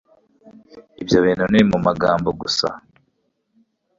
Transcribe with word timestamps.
Ibyo 1.01 1.17
bintu 1.25 1.45
ni 1.51 1.61
mu 1.69 1.77
magambo 1.87 2.29
gusa 2.41 2.67